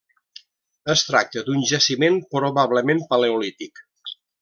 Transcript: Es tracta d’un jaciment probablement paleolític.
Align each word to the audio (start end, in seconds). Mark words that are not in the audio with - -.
Es 0.93 1.03
tracta 1.09 1.45
d’un 1.51 1.61
jaciment 1.73 2.19
probablement 2.35 3.07
paleolític. 3.15 3.89